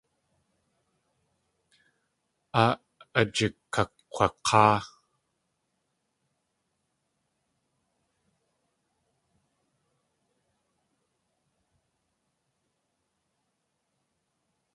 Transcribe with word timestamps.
Áa 2.63 2.73
ajikakg̲wak̲áa. 3.19 4.79